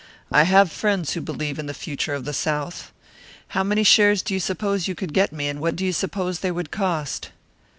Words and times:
I 0.31 0.45
have 0.45 0.71
friends 0.71 1.13
who 1.13 1.21
believe 1.21 1.59
in 1.59 1.67
the 1.67 1.75
future 1.75 2.15
of 2.15 2.25
the 2.25 2.33
South. 2.33 2.91
How 3.49 3.63
many 3.63 3.83
shares 3.83 4.23
do 4.23 4.33
you 4.33 4.39
suppose 4.39 4.87
you 4.87 4.95
could 4.95 5.13
get 5.13 5.31
me, 5.31 5.47
and 5.47 5.61
what 5.61 5.75
do 5.75 5.85
you 5.85 5.93
suppose 5.93 6.39
they 6.39 6.49
would 6.49 6.71
cost?" 6.71 7.29